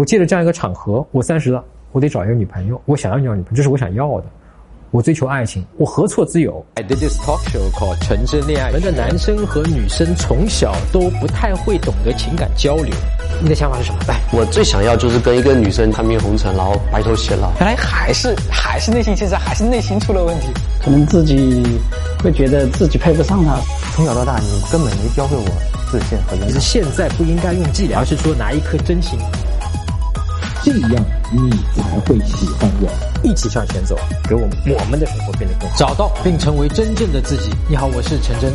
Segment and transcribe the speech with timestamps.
[0.00, 4.24] 我借着这样一个场合，我三十了，我得找一个女朋友，我想要女朋友，这是我想要的。
[4.92, 8.70] 我追求爱情，我何错之有？I did this talk show called《纯真恋爱》。
[8.74, 12.94] 我们的男生和女生从小都不太会懂得情感交流。
[13.42, 13.98] 你的想法是什么？
[14.08, 17.52] 来，我最想要就是跟一个女生看遍红尘，然后白头偕老。
[17.60, 20.46] 原来还是还是内心，其实还是内心出了问题。
[20.82, 21.62] 可能自己
[22.24, 23.58] 会觉得自己配不上她。
[23.94, 25.44] 从小到大，你根本没教会我
[25.90, 29.18] 自信和其实现在不应该用伎俩，而是说拿一颗真心。
[30.62, 33.26] 这样你才会喜欢我。
[33.26, 33.96] 一起向前走，
[34.28, 35.74] 给我们我们的生活变得更好。
[35.74, 37.50] 找到并成为真正的自己。
[37.66, 38.52] 你好，我是陈真。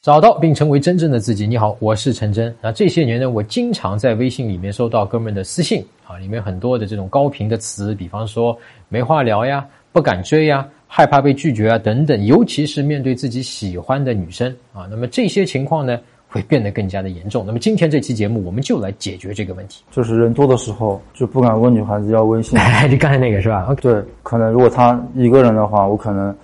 [0.00, 1.46] 找到并成为真正的自己。
[1.46, 2.54] 你好，我是陈真。
[2.62, 12.24] 那这些年呢，我经常在微信里面收到哥们的私信啊，里面很多的这种高频的词，比方说没话聊呀，不敢追呀，害怕被拒绝啊等等。
[12.24, 16.00] 尤其是面对自己喜欢的女生啊，那么这些情况呢？
[16.28, 17.44] 会变得更加的严重。
[17.46, 19.82] 那么今天这期节目，我们就来解决这个问题。
[19.92, 22.58] 就是人多的时候就不敢问女孩子要微信。
[22.90, 23.74] 就刚才那个是吧？
[23.80, 26.34] 对，可能如果他一个人的话，我可能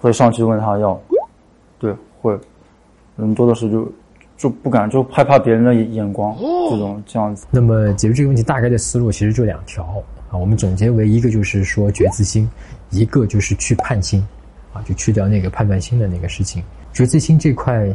[0.00, 1.00] 会上去问他要。
[1.78, 2.36] 对，会。
[3.16, 3.92] 人多的时候就
[4.36, 6.36] 就不敢，就害怕别人的眼光，
[6.70, 7.46] 这种这样子。
[7.50, 9.84] 那么解决这个问题，大概的思路其实就两条
[10.30, 10.36] 啊。
[10.36, 12.48] 我们总结为一个就是说觉自心，
[12.90, 14.22] 一个就是去判心
[14.72, 16.62] 啊，就去掉那个判断心的那个事情。
[16.92, 17.88] 觉自心这块。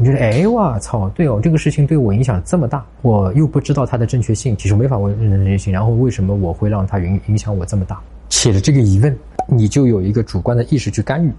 [0.00, 5.72] 你觉得哎哇操，对哦，这个事情对我影响这么大，我又不知道它的正确性，其实没法问认真正确性。
[5.72, 8.00] 然后为什么我会让它影影响我这么大？
[8.28, 11.32] 起了这个疑问，你就有一个主观的意识去干预，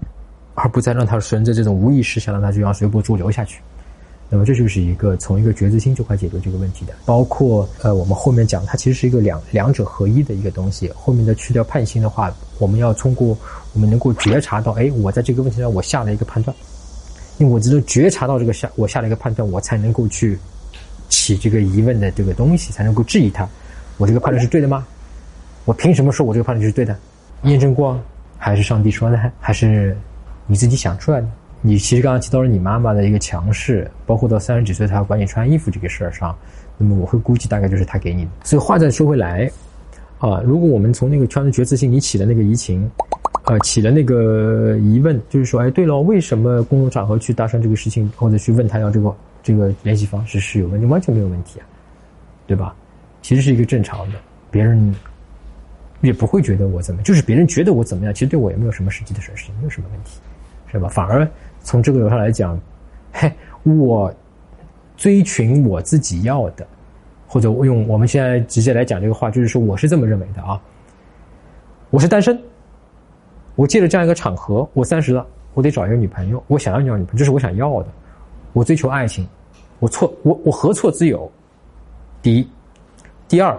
[0.54, 3.62] 而不再让它顺着这种无意识想，让它就让随波逐流下去。
[4.28, 6.92] 那么这就是一个从一个觉知心这块解决这个问题的。
[7.06, 10.92] 包括呃，我们后面讲，它其实是一个两两者合一的一个东西。
[10.94, 13.34] 后面的去掉判心的话，我们要通过
[13.72, 16.54] 我们能够觉察到，哎，我在这个问题上我下了一个判断。
[17.40, 20.38] 因为我只有觉察到这个下，我下了一个判断，我才能够去
[21.08, 23.48] 起这个疑问的这个东西，才能够质疑它。
[23.96, 24.86] 我这个判断是对的吗？
[25.64, 26.94] 我凭什么说我这个判断就是对的？
[27.44, 27.98] 验证过，
[28.36, 29.96] 还是上帝说的，还是
[30.46, 31.26] 你自己想出来的？
[31.62, 36.36] 你其实刚刚提到了你妈妈的一个强势，包括到三十几岁她要管你穿衣服这个事儿上，
[36.76, 38.30] 那么我会估计大概就是她给你的。
[38.44, 39.50] 所以话再说回来，
[40.18, 42.90] 啊，如果我们从那个穿着觉知性你起的那个移情。
[43.50, 49.12] 呃，起了那个疑问，就是说，哎，对了，为什么公众场合去搭讪这个事情，或者去问他要这个
[49.42, 51.66] 这个联系方式是有问题，完全没有问题啊，
[52.46, 52.76] 对吧？
[53.22, 54.18] 其实是一个正常的，
[54.52, 54.94] 别人
[56.00, 60.20] 也不会觉得我怎么，就是别人觉得我怎么样，其实对我也没有什么实际的损失，没有什么问题，
[60.70, 60.88] 是吧？
[60.88, 61.28] 反而
[61.60, 62.56] 从这个上来讲，
[63.12, 63.32] 嘿，
[63.64, 64.14] 我
[64.96, 66.64] 追寻我自己要的，
[67.26, 70.62] 或者用我们现在直接来讲这个话，就是说，我是这么认为的啊，
[71.90, 72.40] 我是单身。
[73.60, 77.88] 我借着这样一个场合，我三十了，我得找一个女朋友，我想要女朋友，这是我想要的。
[78.54, 79.28] 我追求爱情，
[79.80, 81.30] 我错，我我何错之有？
[82.22, 82.48] 第一，
[83.28, 83.54] 第二，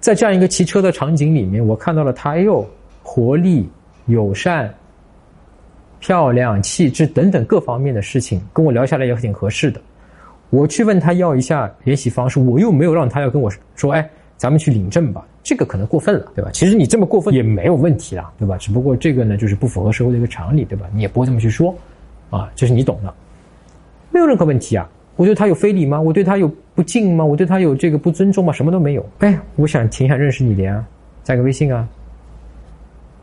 [0.00, 2.66] 在这样一个骑车的场景里面，我看到了她，哎呦，
[3.04, 3.70] 活力、
[4.06, 4.74] 友善、
[6.00, 9.80] 漂亮、气质等等各方面的事情，跟我聊下来也挺合适的。
[10.50, 14.10] 我去问她要一下联系方式，我又没有让她要跟我说，哎。
[14.36, 16.50] 咱们去领证吧，这个可能过分了，对吧？
[16.52, 18.56] 其实你这么过分也没有问题啦，对吧？
[18.58, 20.86] 只不过这个呢，就是不符合社会的一个常理，对吧？
[20.94, 21.74] 你也不会这么去说，
[22.28, 23.12] 啊，这是你懂的，
[24.10, 24.88] 没有任何问题啊。
[25.16, 26.00] 我对他有非礼吗？
[26.00, 27.24] 我对他有不敬吗？
[27.24, 28.52] 我对他有这个不尊重吗？
[28.52, 29.06] 什么都没有。
[29.18, 30.84] 哎，我想挺想认识你的呀，
[31.24, 31.86] 加个微信啊，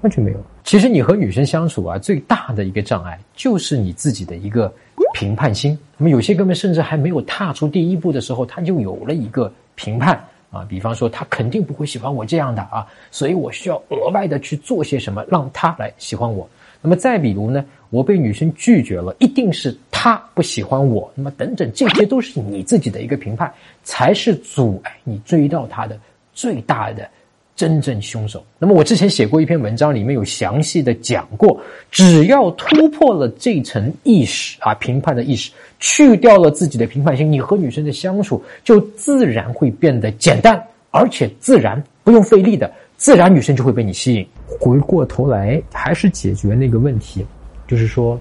[0.01, 0.37] 完全没有。
[0.63, 4.71] 其实你和女生相处啊，最大的一个障碍就是你自己的一个
[5.13, 5.77] 评判心。
[5.97, 10.19] 那么有些哥们甚至还没有踏出第一步的时候，他就有了一个评判。
[10.49, 16.49] 啊，比方说他肯定不会喜欢我这样的啊，所以我需要额外的去做些什么让他来喜欢我。
[16.81, 21.11] 那么再比如呢，我被女生拒绝了，一定是他不喜欢我。
[21.15, 23.51] 那么等等，这些都是你自己的一个评判，
[23.83, 25.99] 才是阻碍你追到他的
[26.33, 27.09] 最大的。
[27.57, 28.41] 真正凶手。
[28.59, 31.59] 那么我之前写过一篇文章，里面有详细的讲过，
[31.91, 44.25] 只要突破了这层意识啊，评判的意识，去掉了自己的评判心，你和女生的相处就自然会变得简单，而且自然不用费力的，自然女生就会被你吸引。
[44.59, 47.25] 回过头来，还是解决那个问题，
[47.67, 48.19] 就是说，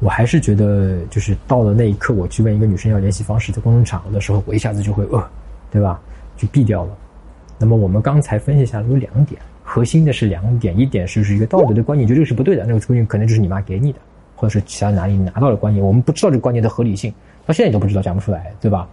[0.00, 5.24] 我还是觉得，就是到了那一刻，我去问一个女生要联系方式，在公众场合的时候，我一下子就会呃，
[5.70, 6.00] 对吧？
[6.36, 6.90] 就毙掉了。
[7.64, 13.98] 那么我们刚才分析下来有两点，核心的是两点，一点是是一个道德的观念，觉得这个是不对的，那个观念可能就是你妈给你的，
[14.36, 17.10] 或者是其他哪里拿到的观念，我们不知道这个观念的合理性，
[17.46, 18.86] 到现在都不知道，讲不出来，对吧？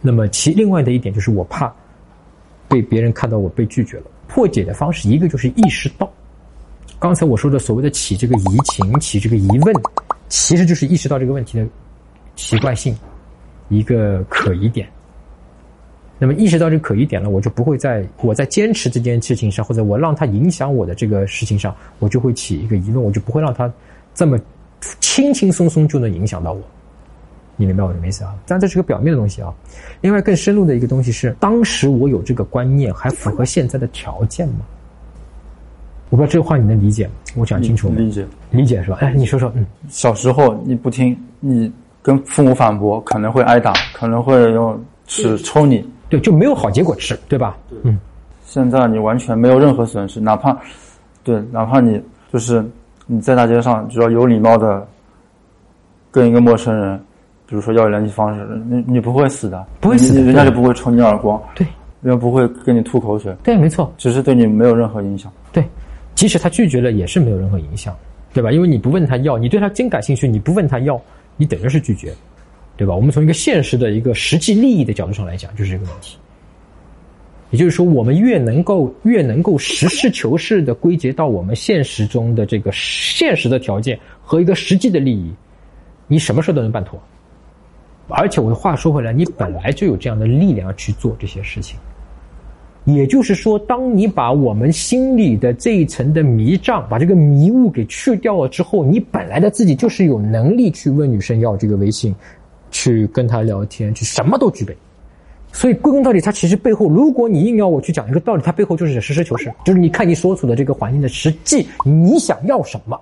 [0.00, 1.72] 那么其另外的一点就是我怕
[2.66, 6.10] 被别人看到我被拒绝了，破解的方式一个就是意识到，
[6.98, 9.72] 刚才我说的所谓的起这个疑情，起这个疑问，
[10.28, 11.66] 其实就是意识到这个问题的
[12.34, 12.96] 奇怪性，
[13.68, 14.88] 一个可疑点。
[16.22, 23.68] 那么意识到这个可疑点了，我就不会在我在坚持这件事情上，或者我让它影响我的这个事情上，我就会起一个疑问，我就不会让它
[24.14, 24.38] 这么
[25.00, 26.62] 轻轻松松就能影响到我。
[27.56, 28.36] 你明白我的意思啊？
[28.46, 29.52] 但这是个表面的东西啊。
[30.00, 34.60] 另外更深入的一个东西是，当时我有这个观念，还符合现在的条件吗？
[36.08, 37.14] 我不知道这个话你能理解吗？
[37.34, 37.96] 我讲清楚吗？
[37.98, 38.24] 理解。
[38.52, 38.98] 理解是吧？
[39.00, 45.84] 哎，你说说，嗯，小时候你不听，你跟父母反驳，可能会挨打，可能会用尺抽你。
[46.12, 47.56] 对，就没有好结果吃，对吧？
[47.84, 47.98] 嗯。
[48.44, 50.54] 现在你完全没有任何损失，哪怕，
[51.24, 51.98] 对，哪怕你
[52.30, 52.62] 就是
[53.06, 54.86] 你在大街上，只要有礼貌的
[56.10, 57.00] 跟一个陌生人，
[57.46, 61.66] 比如说要联系方式，你你不会死的，不会死的，人家就不会抽你耳光，对，
[62.02, 65.64] 人家不会跟你吐口水，对，没错，只是对你没有任何影响，对，
[66.14, 67.96] 即使他拒绝了，也是没有任何影响，
[68.34, 68.52] 对吧？
[68.52, 71.00] 因为你不问他要，你对他真感兴趣，你不问他要，
[71.38, 72.12] 你等于是拒绝。
[72.82, 72.92] 对吧？
[72.92, 76.16] 我们从一个现实的一个实际利益的角度上来讲，就是这个问题。
[77.52, 85.32] 也就是说，我们越能够越能够实事求是的归结到我们现实中的这个现实的条件和一个实际的利益，
[86.08, 87.00] 你什么事都能办妥。
[88.08, 91.78] 而且我的话说回来，你本来就有这样的力量去做这些事情。
[92.84, 102.12] 也就是说，当你把我们心里的这一层的迷障，把这个迷雾给去掉了之后，你本来的自己就是有能力去问女生要这个微信。
[102.72, 104.76] 去跟他聊天，去什么都具备，
[105.52, 113.00] 所以归根到底，他其实背后，如果你硬要我去讲一个道理，他背后就是实事求是，就是你看你所处的这个环境的实际，你想要什么，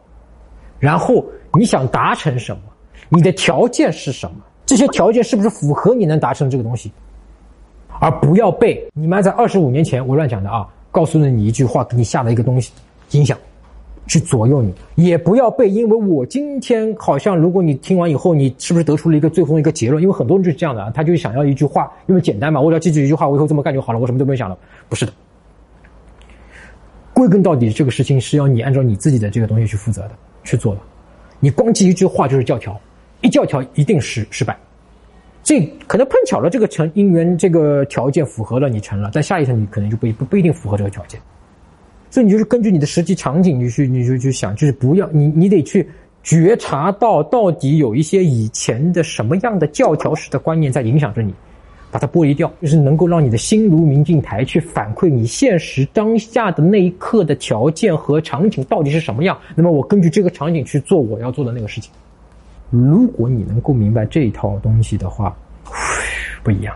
[0.78, 1.25] 然后
[1.55, 2.62] 你想达成什么，
[3.08, 4.37] 你的条件是什么，
[4.67, 6.93] 这些条件是不是符合你能达成这个东西，
[8.00, 12.73] 而不要被你妈在二十五年前我乱讲的啊，告诉了你一句话，给你下了一个东西
[13.12, 13.38] 影响。
[14.11, 20.03] 去左右你，也不要被因为我今天好像，如果你听完以后，你是不是得出了一个最后一个结论？
[20.03, 24.59] 因为很多人就是这样的，他就想要一句话，因为简单嘛，我只要记住一句话，我以后这么干就好了，我什么都不用想了。
[24.89, 25.12] 不是的，
[27.15, 30.11] 归根到底，这个事情是要你按照你自己的这个东西去负责的，
[30.43, 30.81] 去做的。
[31.39, 32.77] 你光记一句话就是教条，
[33.21, 34.59] 一教条一定是失败。
[35.45, 41.21] 这可能碰巧了，这个成因缘这个条件符合了，你成了，但下一层你可能就不不不一定符合这个条件。
[42.11, 45.89] 所以你就是根据你的实际场景，你去你就去想，就是不要你你得去
[46.25, 51.33] 觉察到到底有一些以前的什么样的教条式的观念在影响着你，
[51.89, 59.39] 把它剥离掉，就是能够让你的心如明镜台，去反馈你现实当下的那一刻的条件和场景到底是什么样。
[59.55, 61.93] 那么我根据这个场景去做我要做的那个事情。
[62.71, 65.33] 如果你能够明白这一套东西的话，
[66.43, 66.75] 不一样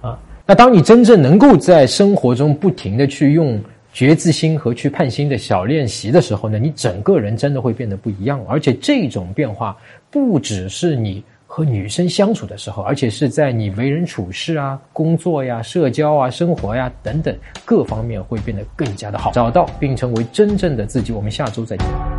[0.00, 0.18] 啊。
[0.44, 3.56] 那当你真正能够在生活中不停的去用。
[3.94, 8.44] 觉自心和去判心的小练习的时候呢，你整个人真的会变得不一样。
[8.48, 9.76] 而且这种变化
[10.10, 17.32] 不只是你和女生相处的时候，而且是在你为人处事啊、工作呀、社交啊、生活呀等等
[17.64, 19.30] 各方面会变得更加的好。
[19.30, 21.12] 找到并成为真正的自己。
[21.12, 22.13] 我们下周再见。